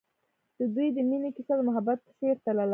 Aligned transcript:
د 0.57 0.61
دوی 0.73 0.87
د 0.95 0.97
مینې 1.09 1.29
کیسه 1.35 1.53
د 1.57 1.61
محبت 1.69 1.97
په 2.05 2.11
څېر 2.19 2.35
تلله. 2.45 2.69